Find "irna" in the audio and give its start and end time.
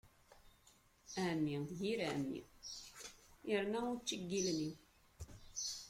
3.51-3.79